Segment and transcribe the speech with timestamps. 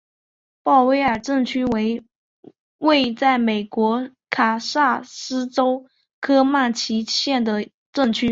[0.63, 2.03] 鲍威尔镇区为
[2.79, 5.85] 位在美国堪萨斯州
[6.19, 8.19] 科曼奇县的镇区。